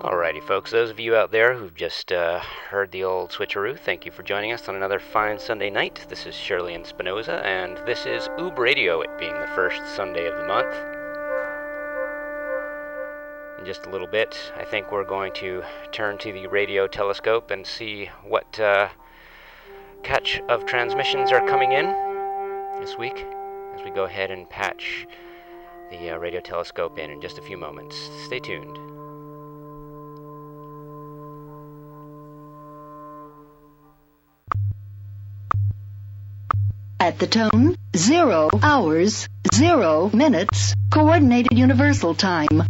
[0.00, 4.06] Alrighty, folks, those of you out there who've just uh, heard the old switcheroo, thank
[4.06, 6.06] you for joining us on another fine Sunday night.
[6.08, 10.28] This is Shirley and Spinoza, and this is Ub Radio, it being the first Sunday
[10.28, 10.72] of the month.
[13.58, 17.50] In just a little bit, I think we're going to turn to the radio telescope
[17.50, 18.90] and see what uh,
[20.04, 21.86] catch of transmissions are coming in
[22.78, 23.26] this week
[23.74, 25.08] as we go ahead and patch
[25.90, 27.96] the uh, radio telescope in in just a few moments.
[28.26, 28.97] Stay tuned.
[37.00, 42.64] At the tone, zero hours, zero minutes, coordinated universal time.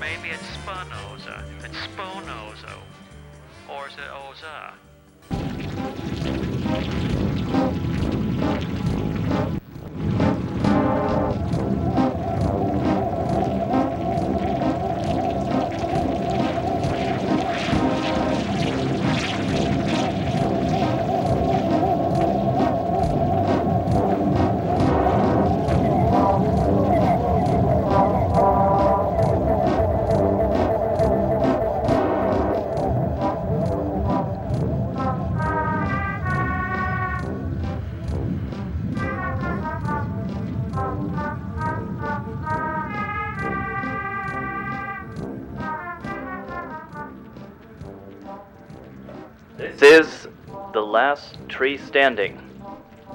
[0.00, 1.44] Maybe it's Spinoza.
[1.62, 2.80] It's Sponozo.
[3.68, 4.72] Or is it Oza?
[51.60, 52.40] Tree Standing,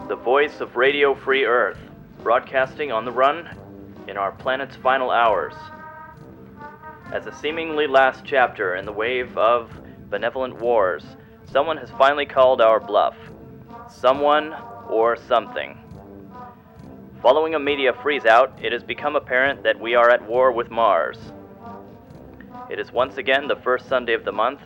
[0.07, 1.79] the voice of Radio Free Earth,
[2.21, 3.49] broadcasting on the run
[4.07, 5.55] in our planet's final hours.
[7.11, 9.71] As a seemingly last chapter in the wave of
[10.11, 11.03] benevolent wars,
[11.51, 13.15] someone has finally called our bluff.
[13.89, 14.55] Someone
[14.91, 15.79] or something.
[17.23, 20.69] Following a media freeze out, it has become apparent that we are at war with
[20.69, 21.17] Mars.
[22.69, 24.59] It is once again the first Sunday of the month,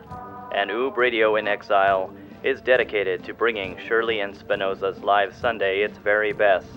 [0.53, 2.13] and Ub Radio in Exile
[2.44, 6.67] is dedicated to bringing Shirley and Spinoza's Live Sunday its very best,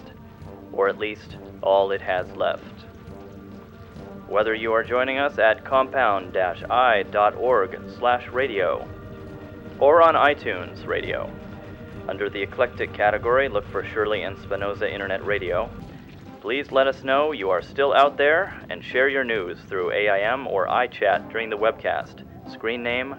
[0.72, 2.64] or at least all it has left.
[4.26, 8.88] Whether you are joining us at compound-i.org slash radio,
[9.78, 11.30] or on iTunes Radio,
[12.08, 15.70] under the eclectic category, look for Shirley and Spinoza Internet Radio.
[16.40, 20.48] Please let us know you are still out there and share your news through AIM
[20.48, 22.24] or iChat during the webcast.
[22.50, 23.14] Screen name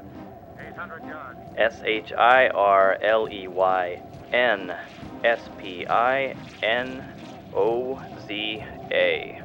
[1.57, 4.75] S H I R L E Y N
[5.23, 7.03] S P I N
[7.55, 9.41] O Z A.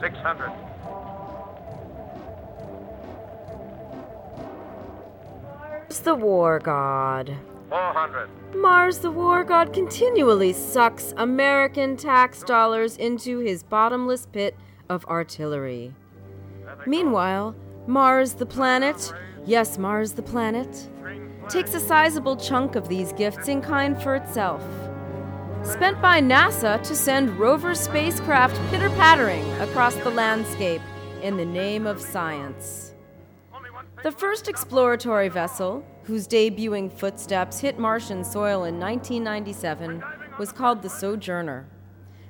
[0.00, 0.52] Six hundred.
[5.92, 7.36] Mars the war god.
[7.68, 8.28] Four hundred.
[8.54, 14.56] Mars the war god continually sucks American tax dollars into his bottomless pit
[14.88, 15.94] of artillery.
[16.86, 17.54] Meanwhile,
[17.86, 19.12] Mars the planet,
[19.44, 20.88] yes, Mars the planet,
[21.48, 24.62] takes a sizable chunk of these gifts in kind for itself.
[25.64, 30.82] Spent by NASA to send rover spacecraft pitter pattering across the landscape
[31.22, 32.94] in the name of science.
[34.02, 40.02] The first exploratory vessel, whose debuting footsteps hit Martian soil in 1997,
[40.38, 41.68] was called the Sojourner.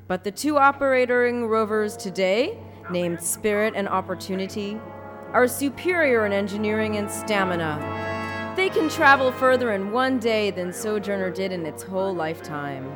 [0.07, 2.59] But the two operating rovers today,
[2.91, 4.81] named Spirit and Opportunity,
[5.33, 8.55] are superior in engineering and stamina.
[8.57, 12.91] They can travel further in one day than Sojourner did in its whole lifetime.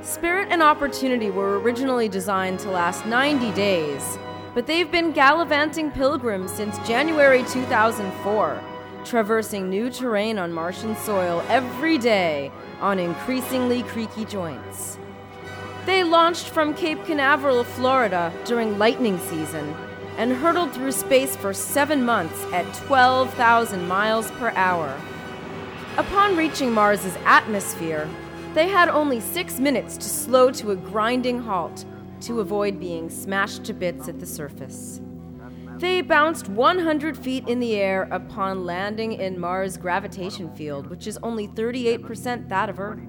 [0.00, 4.18] Spirit and Opportunity were originally designed to last 90 days,
[4.54, 8.62] but they've been gallivanting pilgrims since January 2004,
[9.04, 14.98] traversing new terrain on Martian soil every day on increasingly creaky joints.
[15.88, 19.74] They launched from Cape Canaveral, Florida during lightning season
[20.18, 24.94] and hurtled through space for seven months at 12,000 miles per hour.
[25.96, 28.06] Upon reaching Mars's atmosphere,
[28.52, 31.86] they had only six minutes to slow to a grinding halt
[32.20, 35.00] to avoid being smashed to bits at the surface.
[35.78, 41.18] They bounced 100 feet in the air upon landing in Mars' gravitation field, which is
[41.22, 43.00] only 38% that of Earth.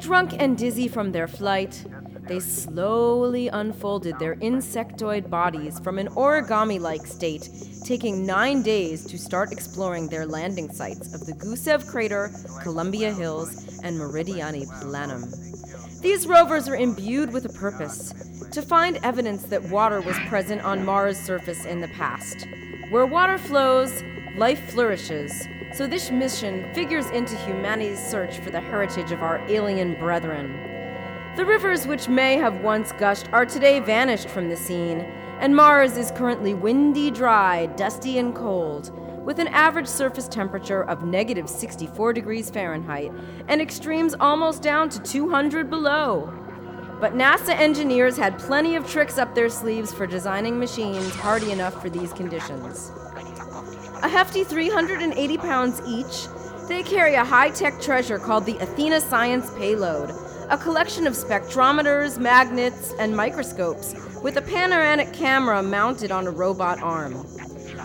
[0.00, 1.84] Drunk and dizzy from their flight,
[2.28, 7.48] they slowly unfolded their insectoid bodies from an origami like state,
[7.84, 12.30] taking nine days to start exploring their landing sites of the Gusev Crater,
[12.62, 15.22] Columbia Hills, and Meridiani Planum.
[16.02, 18.12] These rovers are imbued with a purpose
[18.52, 22.46] to find evidence that water was present on Mars' surface in the past.
[22.90, 24.02] Where water flows,
[24.36, 25.46] life flourishes,
[25.76, 30.58] so this mission figures into humanity's search for the heritage of our alien brethren.
[31.36, 35.00] The rivers which may have once gushed are today vanished from the scene,
[35.38, 38.90] and Mars is currently windy, dry, dusty, and cold,
[39.22, 43.12] with an average surface temperature of negative 64 degrees Fahrenheit
[43.48, 46.32] and extremes almost down to 200 below.
[47.02, 51.82] But NASA engineers had plenty of tricks up their sleeves for designing machines hardy enough
[51.82, 52.92] for these conditions.
[54.02, 56.28] A hefty 380 pounds each,
[56.68, 60.10] they carry a high tech treasure called the Athena Science Payload,
[60.50, 66.80] a collection of spectrometers, magnets, and microscopes with a panoramic camera mounted on a robot
[66.82, 67.26] arm.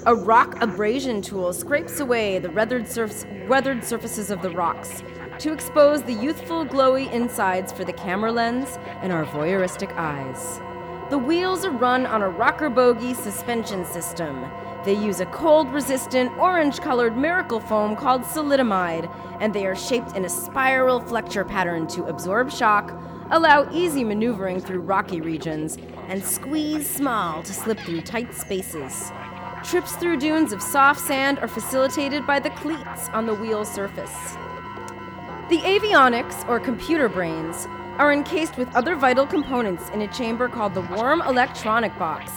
[0.05, 5.03] A rock abrasion tool scrapes away the weathered, surf- weathered surfaces of the rocks
[5.39, 10.59] to expose the youthful, glowy insides for the camera lens and our voyeuristic eyes.
[11.09, 14.45] The wheels are run on a rocker bogie suspension system
[14.83, 20.16] they use a cold resistant, orange colored miracle foam called solimide, and they are shaped
[20.16, 22.92] in a spiral flexure pattern to absorb shock,
[23.30, 29.12] allow easy maneuvering through rocky regions, and squeeze small to slip through tight spaces.
[29.63, 34.33] Trips through dunes of soft sand are facilitated by the cleats on the wheel surface.
[35.50, 37.68] The avionics, or computer brains,
[38.00, 42.31] are encased with other vital components in a chamber called the Warm Electronic Box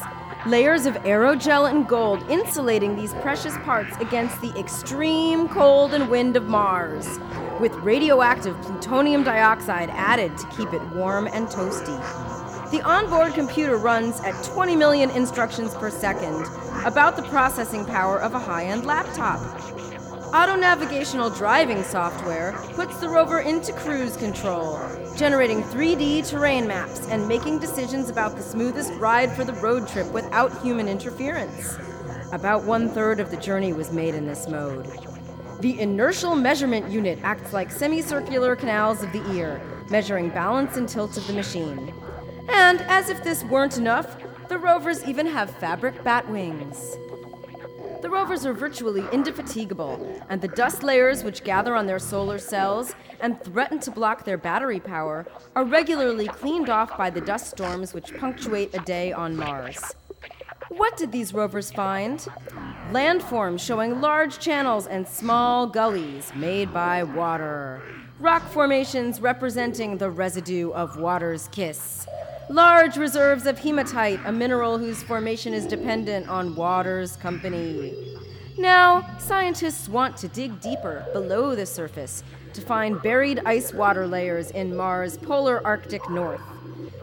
[0.47, 6.37] Layers of aerogel and gold insulating these precious parts against the extreme cold and wind
[6.37, 7.19] of Mars,
[7.61, 11.99] with radioactive plutonium dioxide added to keep it warm and toasty.
[12.71, 16.47] The onboard computer runs at 20 million instructions per second,
[16.85, 19.41] about the processing power of a high end laptop.
[20.35, 24.81] Auto navigational driving software puts the rover into cruise control,
[25.17, 30.11] generating 3D terrain maps and making decisions about the smoothest ride for the road trip
[30.13, 31.79] without human interference.
[32.33, 34.89] About one third of the journey was made in this mode.
[35.61, 41.17] The inertial measurement unit acts like semicircular canals of the ear, measuring balance and tilt
[41.17, 41.95] of the machine.
[42.49, 44.17] And as if this weren't enough,
[44.49, 46.97] the rovers even have fabric bat wings.
[48.05, 52.95] The rovers are virtually indefatigable, and the dust layers which gather on their solar cells
[53.21, 55.25] and threaten to block their battery power
[55.57, 59.95] are regularly cleaned off by the dust storms which punctuate a day on Mars.
[60.69, 62.19] What did these rovers find?
[62.91, 67.81] Landforms showing large channels and small gullies made by water.
[68.25, 72.07] Rock formations representing the residue of water's kiss.
[72.49, 77.93] Large reserves of hematite, a mineral whose formation is dependent on water's company.
[78.57, 82.25] Now, scientists want to dig deeper below the surface
[82.55, 86.41] to find buried ice water layers in Mars' polar Arctic north.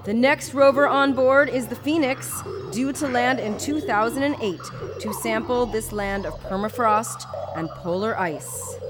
[0.05, 2.41] The next rover on board is the Phoenix,
[2.71, 4.59] due to land in 2008
[5.01, 8.80] to sample this land of permafrost and polar ice.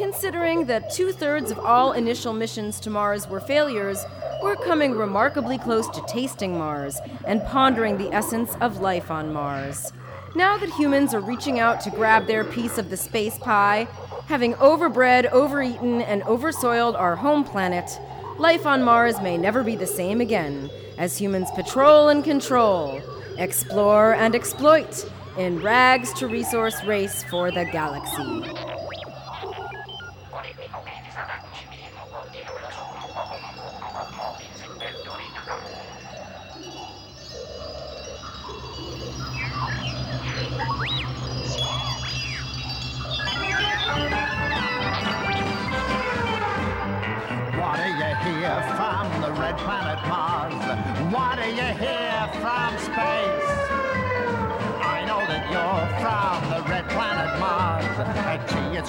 [0.00, 4.02] Considering that two thirds of all initial missions to Mars were failures,
[4.42, 9.92] we're coming remarkably close to tasting Mars and pondering the essence of life on Mars.
[10.34, 13.88] Now that humans are reaching out to grab their piece of the space pie,
[14.24, 18.00] having overbred, overeaten, and oversoiled our home planet,
[18.38, 23.02] life on Mars may never be the same again as humans patrol and control,
[23.36, 25.04] explore and exploit
[25.36, 28.69] in rags to resource race for the galaxy.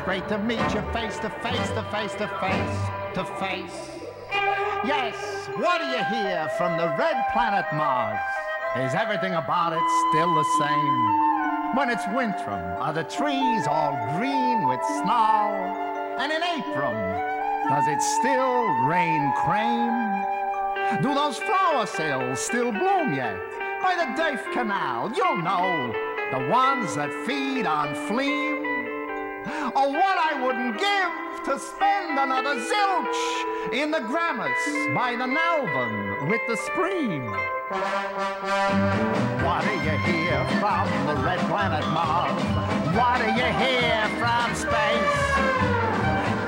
[0.02, 2.80] It's great to meet you face to face, to face to face,
[3.14, 3.90] to face.
[4.84, 8.18] Yes, what do you hear from the red planet Mars?
[8.78, 11.76] Is everything about it still the same?
[11.78, 16.18] When it's winter, are the trees all green with snow?
[16.18, 16.94] And in April,
[17.70, 21.04] does it still rain cream?
[21.04, 23.38] Do those flower sills still bloom yet?
[23.84, 25.94] By the Dave Canal, you'll know,
[26.32, 28.51] the ones that feed on fleam
[29.48, 34.52] Oh, what I wouldn't give to spend another zilch in the Grammars
[34.94, 37.26] by the Nalvin with the stream.
[39.42, 42.44] What do you hear from the red planet Mars?
[42.96, 45.18] What do you hear from space?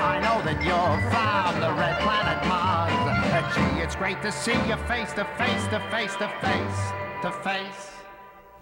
[0.00, 2.74] I know that you're from the red planet Mars.
[3.54, 7.90] Gee, it's great to see you face to face, to face, to face, to face,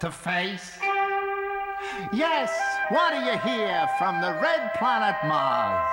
[0.00, 0.91] to face.
[2.12, 2.50] Yes,
[2.88, 5.90] what do you hear from the red planet Mars?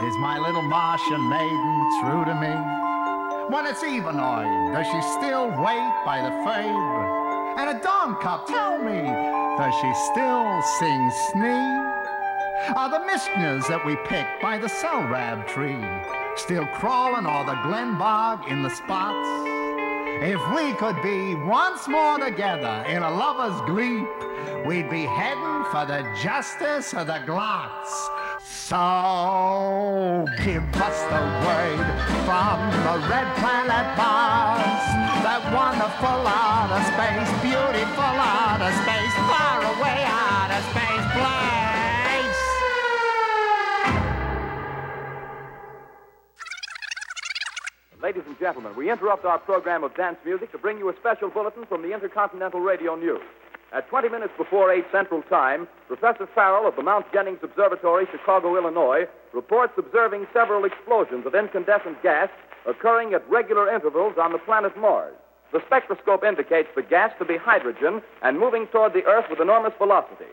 [0.00, 2.54] Is my little Martian maiden true to me?
[3.52, 7.58] When it's evenoid, does she still wait by the Fabe?
[7.58, 9.02] And a dawn cup, tell me,
[9.58, 11.88] does she still sing snee?
[12.76, 15.84] Are the mishnahs that we picked by the Selrab tree
[16.36, 19.47] still crawling o'er the glen bog in the spots?
[20.20, 25.86] If we could be once more together in a lover's gleep, we'd be heading for
[25.86, 28.10] the justice of the glots.
[28.42, 31.86] So give us the word
[32.26, 34.82] from the red planet Mars.
[35.22, 40.27] That wonderful outer space, beautiful outer space, far away outer
[48.00, 51.30] Ladies and gentlemen, we interrupt our program of dance music to bring you a special
[51.30, 53.26] bulletin from the Intercontinental Radio News.
[53.72, 58.56] At 20 minutes before 8 Central Time, Professor Farrell of the Mount Jennings Observatory, Chicago,
[58.56, 62.28] Illinois, reports observing several explosions of incandescent gas
[62.66, 65.16] occurring at regular intervals on the planet Mars.
[65.52, 69.72] The spectroscope indicates the gas to be hydrogen and moving toward the Earth with enormous
[69.76, 70.30] velocity.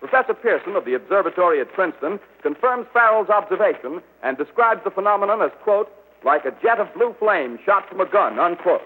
[0.00, 5.52] Professor Pearson of the observatory at Princeton confirms Farrell's observation and describes the phenomenon as,
[5.62, 5.88] quote,
[6.24, 8.82] like a jet of blue flame shot from a gun, unquote.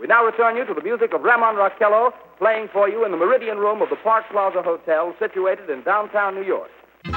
[0.00, 3.16] We now return you to the music of Ramon Raquello playing for you in the
[3.16, 6.70] Meridian Room of the Park Plaza Hotel situated in downtown New York.
[7.04, 7.12] The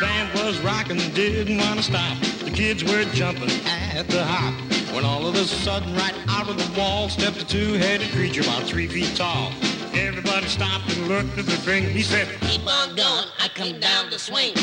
[0.00, 2.18] band was rocking, didn't want to stop.
[2.44, 4.54] The kids were jumping at the hop.
[4.94, 8.62] When all of a sudden, right out of the wall, stepped a two-headed creature about
[8.62, 9.52] three feet tall.
[9.94, 11.84] Everybody stopped and looked at the thing.
[11.84, 14.54] He said, Keep on going, I come down the swing.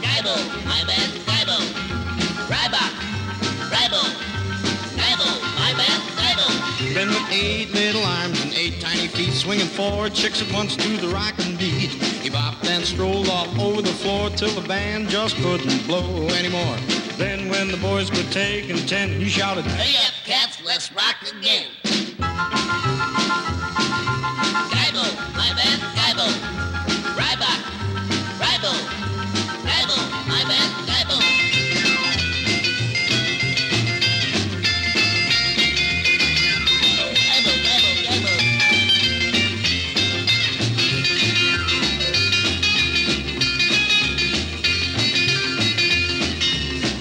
[0.00, 1.58] Gaibo, my bad, Gaibo.
[2.48, 2.94] Ryback,
[3.70, 4.02] Rybo,
[4.96, 6.94] Gaibo, my bad, Gaibo.
[6.94, 10.96] Then with eight little arms and eight tiny feet, swinging four chicks at once to
[10.96, 11.90] the rockin' beat.
[12.22, 16.76] He bopped and strolled all over the floor till the band just couldn't blow anymore.
[17.16, 21.66] Then when the boys quit taking ten, he shouted, Hurry up, cats, let's rock again.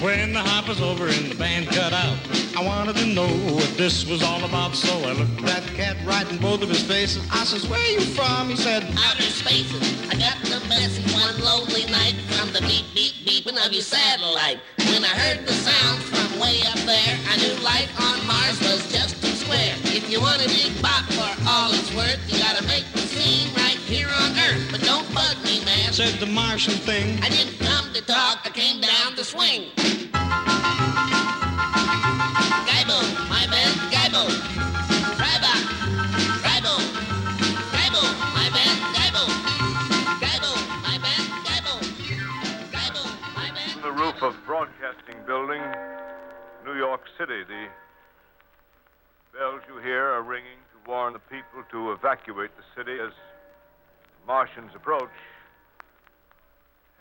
[0.01, 2.29] When the hop was over and the band cut out,
[2.60, 4.75] I wanted to know what this was all about.
[4.75, 7.25] So I looked that cat right in both of his faces.
[7.32, 8.50] I says, where you from?
[8.50, 9.80] He said, outer spaces.
[10.12, 14.60] I got the message one lonely night from the beep beep beeping of your satellite.
[14.92, 18.92] When I heard the sound from way up there, I knew life on Mars was
[18.92, 19.75] just too square.
[19.96, 23.56] If you want a big bop for all it's worth, you gotta make the scene
[23.56, 24.68] right here on Earth.
[24.70, 25.94] But don't bug me, man.
[25.94, 27.24] said the Martian thing.
[27.24, 29.72] I didn't come to talk, I came down to swing.
[47.30, 47.70] city.
[49.32, 53.12] The bells you hear are ringing to warn the people to evacuate the city as
[53.12, 55.12] the Martians approach.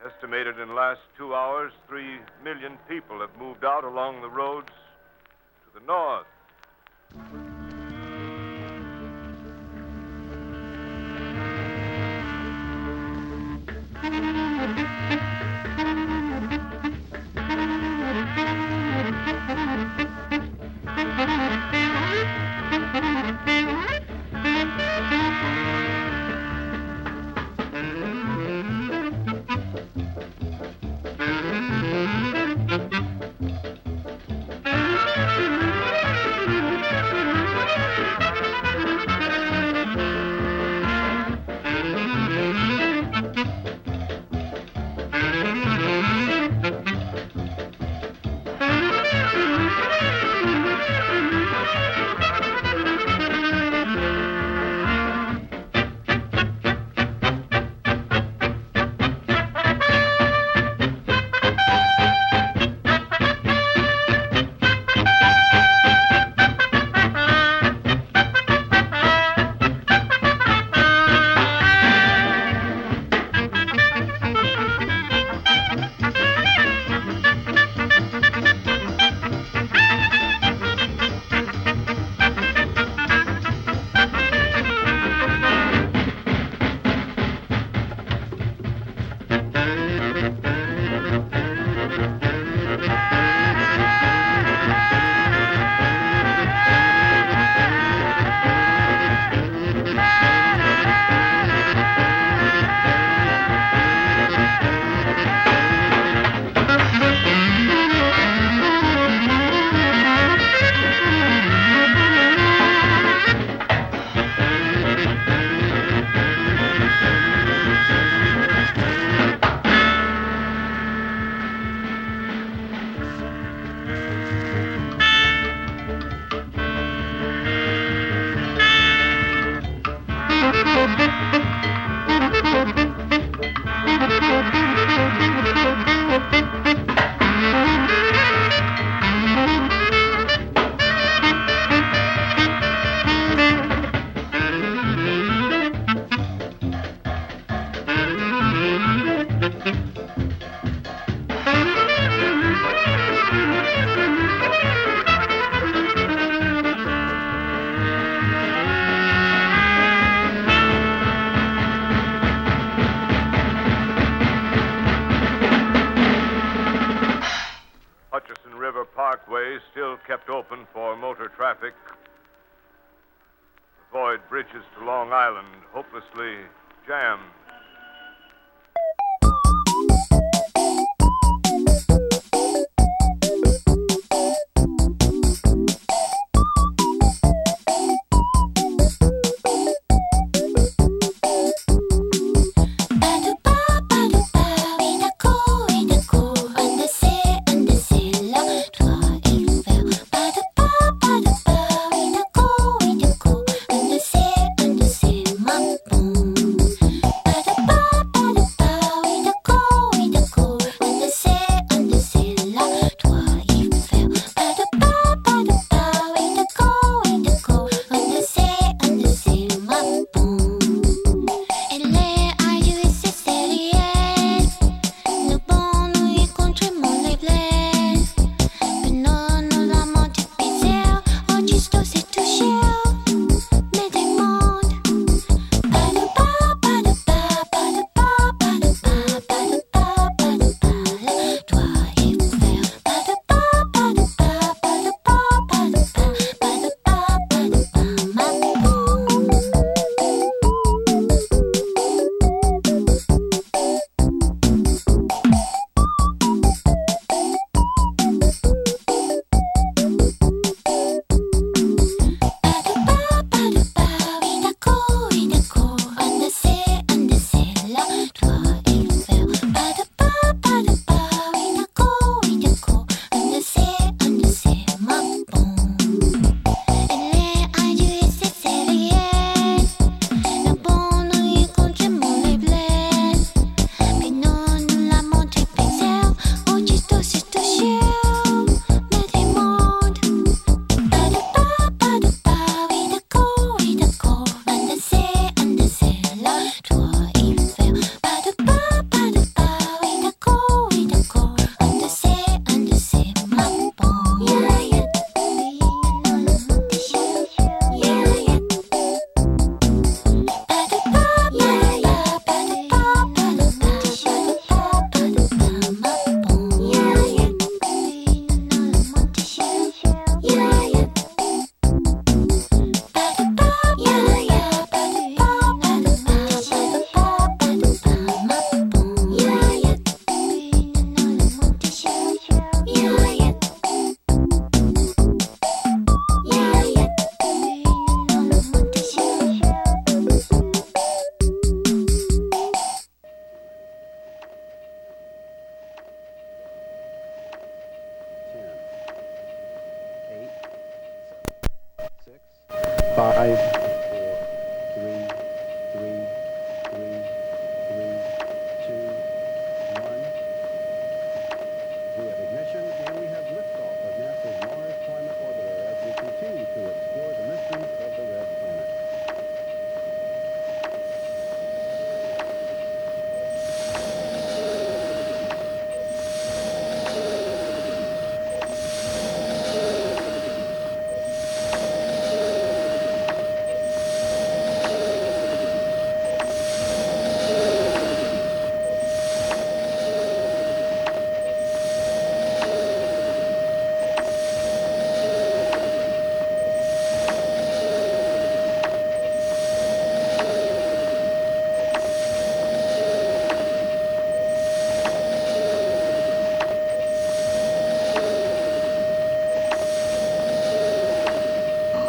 [0.05, 4.69] Estimated in the last two hours, three million people have moved out along the roads
[5.65, 6.27] to the north.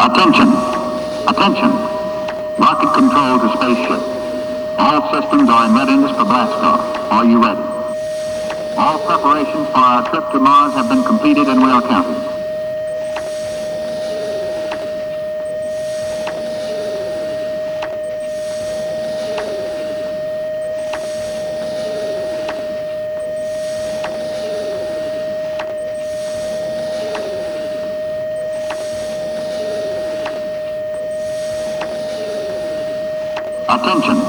[0.01, 0.49] Attention!
[1.29, 1.71] Attention!
[2.57, 4.01] Rocket control to spaceship.
[4.79, 6.81] All systems are in readiness for blastoff.
[7.13, 7.61] Are you ready?
[8.79, 12.40] All preparations for our trip to Mars have been completed and we are counting.
[33.83, 34.21] Attention.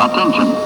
[0.00, 0.59] Attention.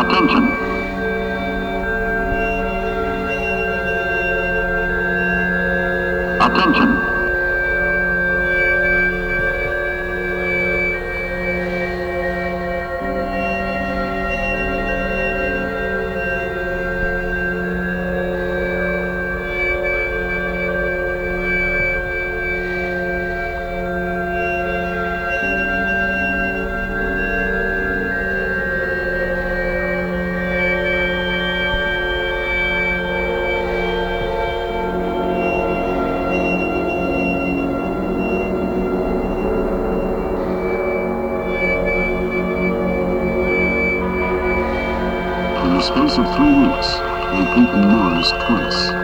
[0.00, 0.49] Attention.
[46.10, 46.88] Space of three weeks,
[47.30, 48.99] they've beaten Mars twice.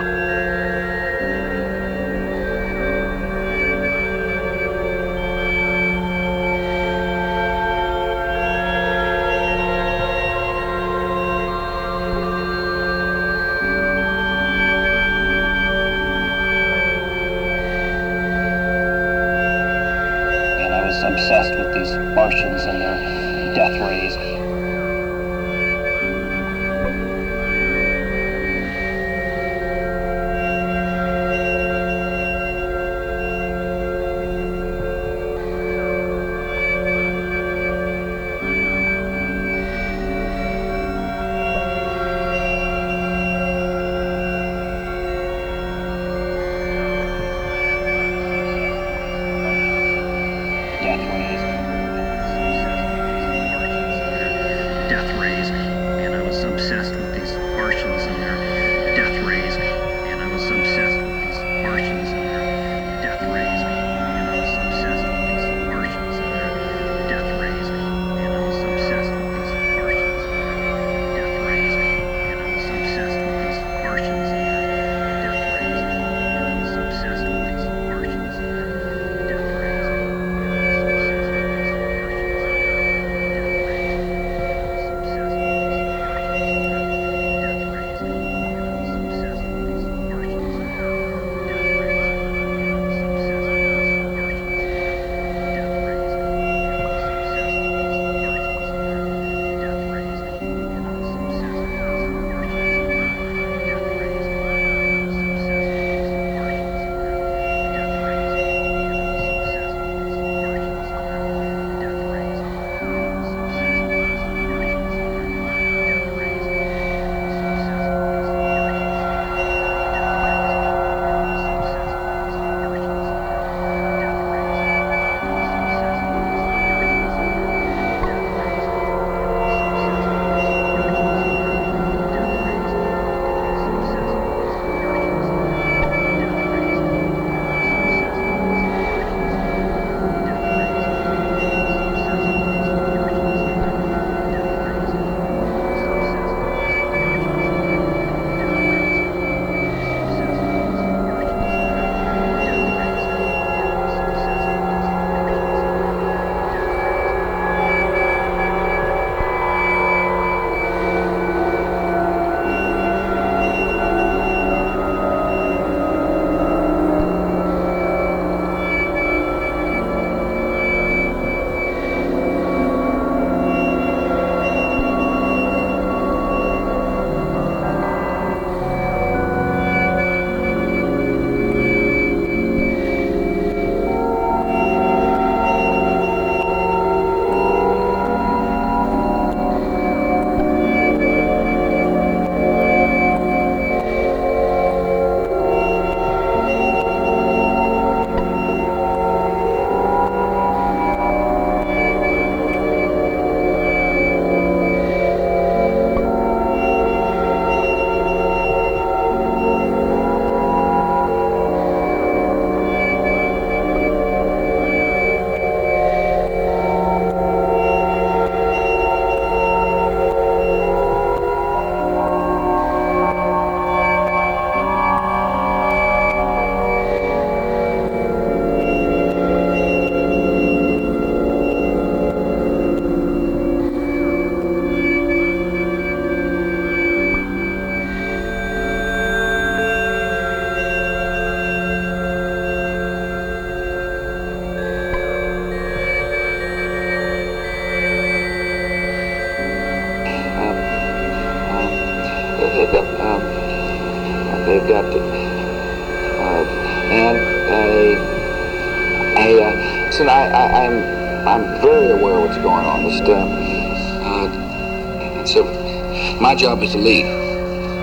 [266.37, 267.05] Job is to lead.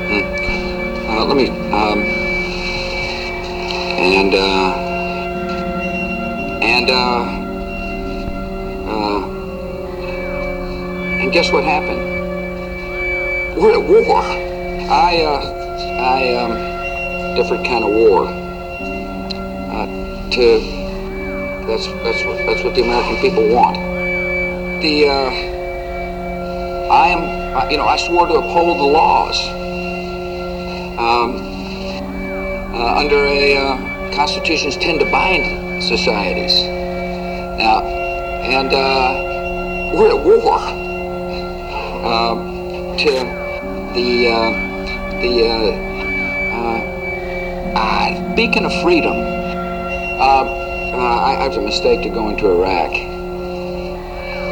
[0.09, 0.23] Hmm.
[1.09, 1.99] Uh, let me, um,
[3.99, 4.73] and, uh,
[6.61, 7.23] and, uh,
[8.89, 9.21] uh,
[11.21, 12.01] and guess what happened?
[13.59, 14.21] We're at war.
[14.21, 15.41] I, uh,
[15.99, 18.27] I, um, different kind of war.
[19.71, 20.59] Uh, to,
[21.65, 23.77] that's, that's what, that's what the American people want.
[24.81, 25.52] The, uh,
[26.93, 29.47] I am, you know, I swore to uphold the laws.
[30.99, 31.37] Um,
[32.71, 36.53] uh, under a, uh, constitutions tend to bind societies.
[37.57, 40.59] Now, and, uh, we're at war.
[42.05, 43.09] Um, to
[43.95, 44.51] the, uh,
[45.19, 45.55] the, uh,
[46.53, 49.15] uh, uh, beacon of freedom.
[50.93, 52.93] I, I was a mistake to go into Iraq.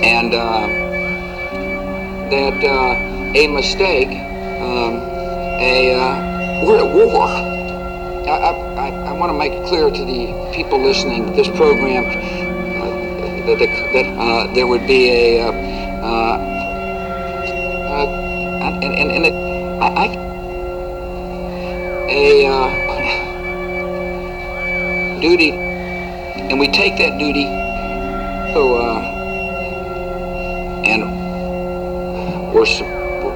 [0.04, 0.81] And,
[2.32, 2.96] that, uh,
[3.36, 5.02] a mistake, um,
[5.60, 7.28] a, uh, we're at war.
[7.28, 12.06] I, I, I want to make it clear to the people listening to this program
[12.06, 12.12] uh,
[13.48, 15.52] that, that uh, there would be a, uh,
[17.92, 18.08] uh,
[18.82, 19.34] and, and, and it,
[19.82, 20.08] I, I
[22.14, 22.46] a
[25.22, 27.46] duty, and we take that duty,
[28.54, 29.00] so, uh,
[30.86, 31.21] and
[32.54, 32.66] we're,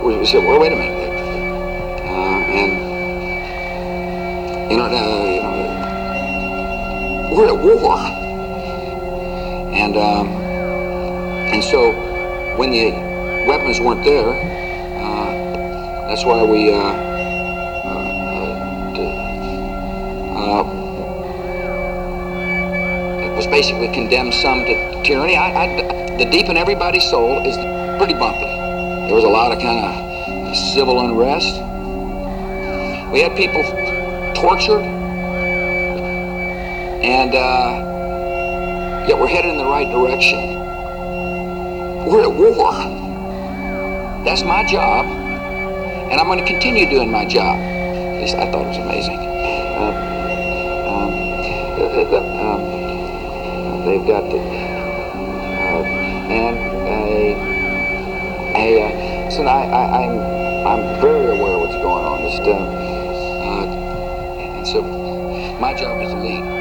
[0.03, 1.11] we we said, well, wait a minute,
[2.03, 2.71] uh, and,
[4.71, 5.39] you know, uh,
[7.33, 7.97] we're at war,
[9.73, 10.27] and, um,
[11.51, 11.93] and so
[12.57, 12.91] when the
[13.47, 15.31] weapons weren't there, uh,
[16.07, 16.77] that's why we, uh,
[20.35, 20.63] uh,
[23.23, 25.35] it was basically condemned some to tyranny.
[25.35, 25.67] I, I,
[26.17, 27.55] the deep in everybody's soul is
[27.97, 28.44] pretty bumpy.
[29.05, 31.61] There was a lot of kind of civil unrest.
[33.11, 33.61] We had people
[34.33, 34.81] tortured,
[37.03, 40.55] and uh, yet we're headed in the right direction.
[42.09, 42.73] We're at war.
[44.25, 47.59] That's my job, and I'm going to continue doing my job.
[47.59, 49.19] At least I thought it was amazing.
[49.19, 49.93] Uh,
[50.89, 51.13] um,
[51.79, 52.61] uh, uh, um,
[53.85, 55.83] they've got the, uh,
[56.31, 56.74] and
[58.55, 60.19] a, uh, so I, I, I'm,
[60.67, 62.21] I'm very aware of what's going on.
[62.21, 63.65] Just, uh, uh,
[64.57, 64.81] and so
[65.59, 66.54] my job is to lead.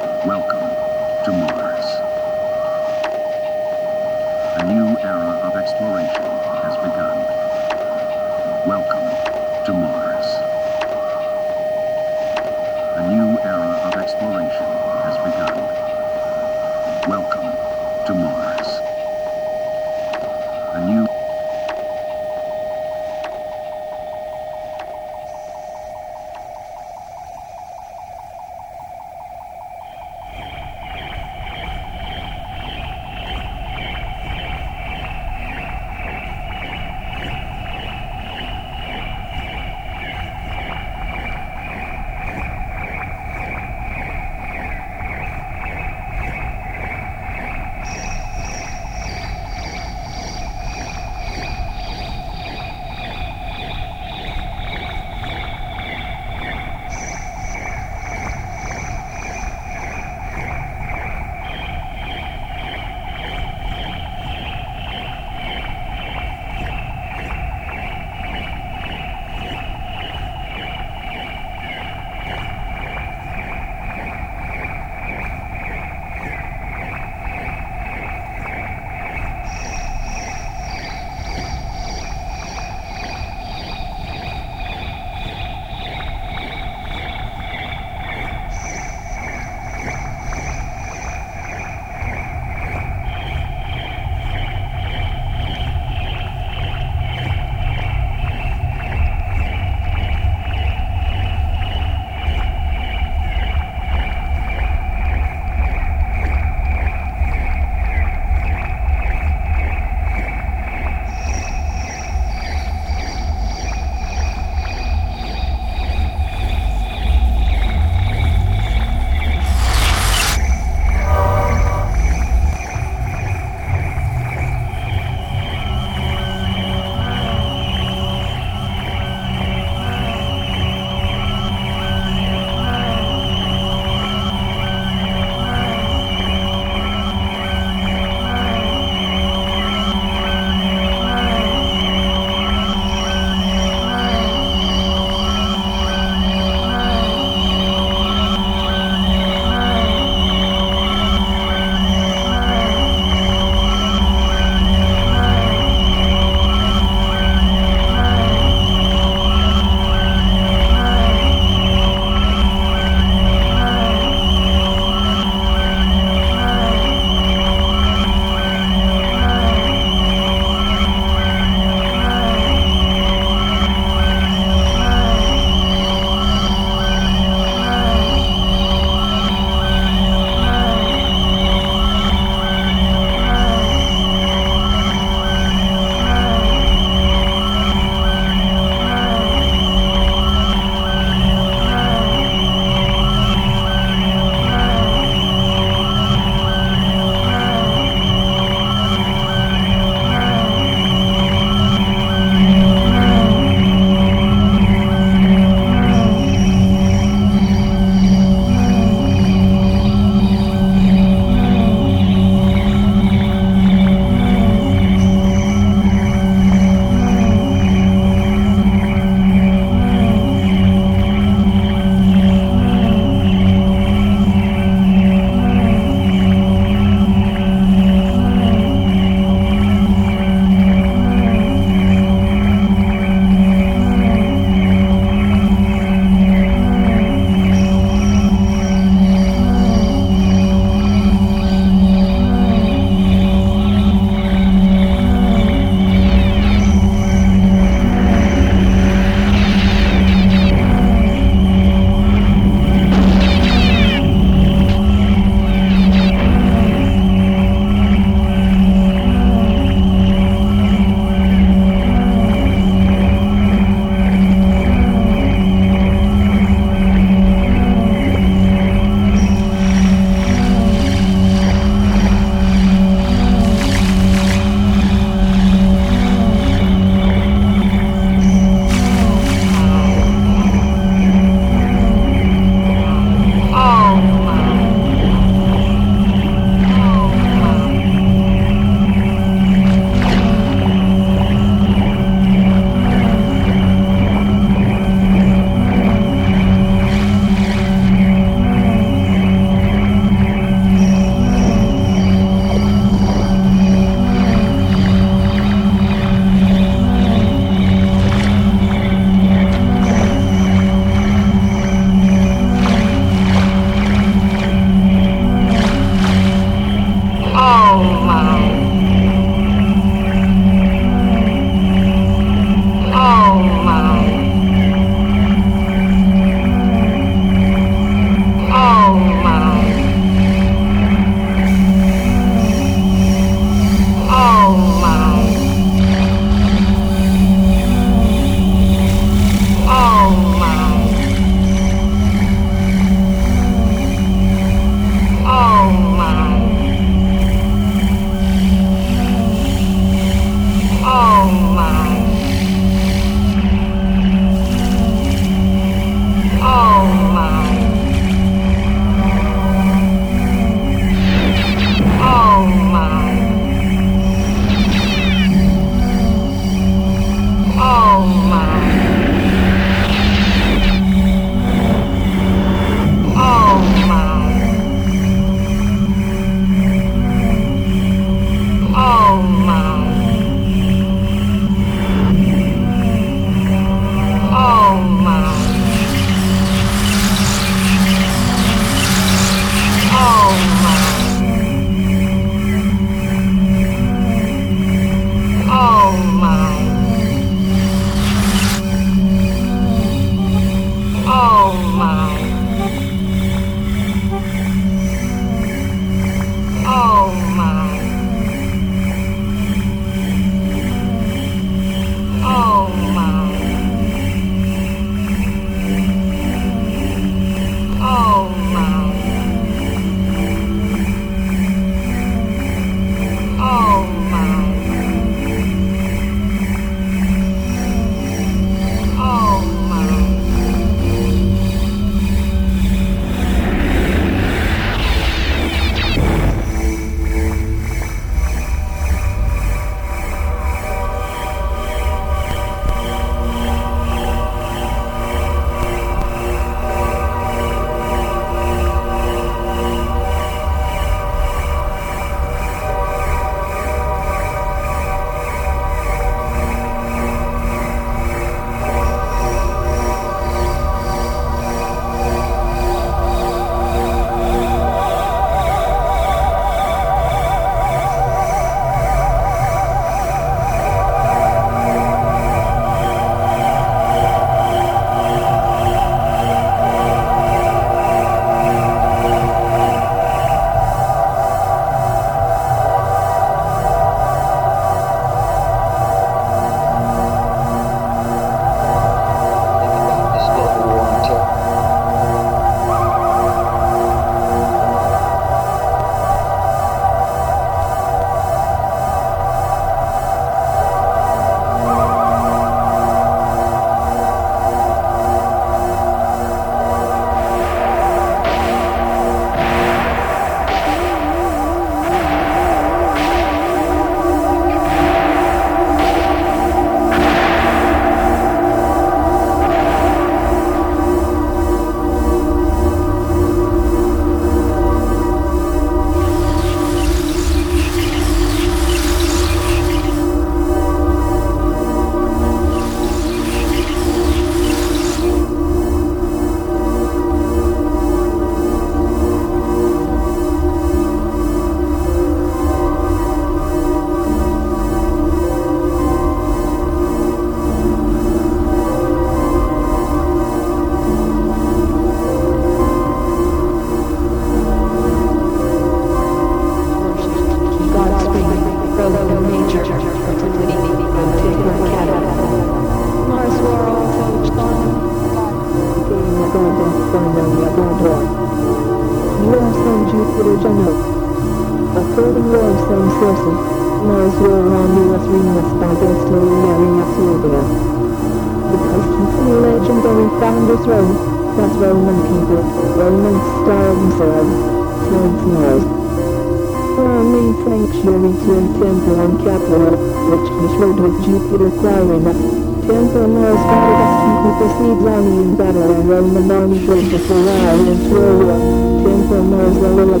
[591.08, 592.20] Quirinus.
[592.68, 597.78] Temple Mars goddess who proceeds army in battle and Roman army goes before while in
[597.88, 598.36] Troia.
[598.84, 600.00] Temple Mars the Little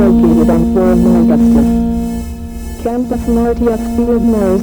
[0.00, 1.68] located on Forum Augustus.
[2.82, 4.62] Campus Martius Field Mars,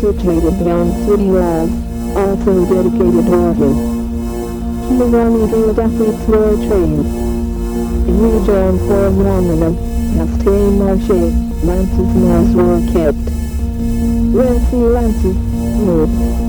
[0.00, 1.72] situated beyond city walls,
[2.16, 3.74] also dedicated to Oregon.
[4.96, 7.04] Kiwani Guild athletes were trained.
[8.08, 9.76] In Region Forum Romanum,
[10.16, 11.20] Castain Marche,
[11.64, 13.21] Lance's Mars were kept.
[14.32, 16.04] Lancy, no,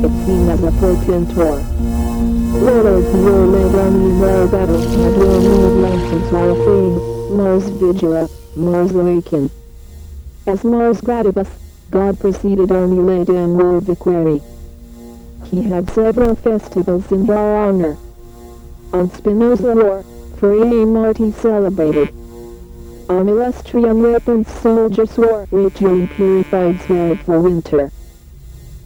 [0.05, 1.61] it's seen as a portentor.
[2.61, 8.91] Warlords were led on the war battle and will need of Fame, Mars Vigila, Mars
[8.95, 9.51] Awaken.
[10.47, 11.49] As Mars Gradivus,
[11.91, 14.41] God proceeded on the led and ruled the quarry.
[15.51, 17.97] He had several festivals in our honor.
[18.93, 20.05] On Spinoza War,
[20.37, 22.22] Feriae Marti celebrated.
[23.21, 27.91] Illustrium Weapons Soldiers War, ritually purified spirit for winter.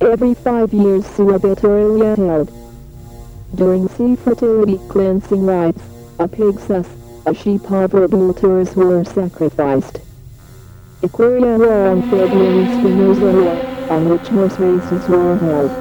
[0.01, 2.51] Every five years Suovetaurilia held.
[3.55, 5.82] During sea fertility cleansing rites,
[6.19, 6.88] a pig's thus,
[7.25, 10.01] a sheep tours were sacrificed.
[11.01, 15.71] Equirria War on February Spinoza War, on which horse races were held.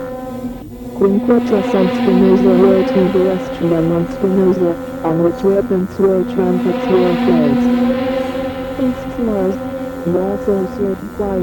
[0.97, 7.86] Quinquatrus on Spinoza War to Terrestrium on Spinoza, on which weapons were trumpets were cleansed.
[8.77, 9.59] Priests Mars,
[10.05, 11.37] and also certify